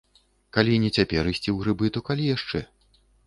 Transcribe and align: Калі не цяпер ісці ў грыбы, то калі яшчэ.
Калі 0.55 0.77
не 0.85 0.89
цяпер 0.97 1.29
ісці 1.33 1.45
ў 1.51 1.55
грыбы, 1.65 1.91
то 1.97 2.05
калі 2.07 2.23
яшчэ. 2.35 2.65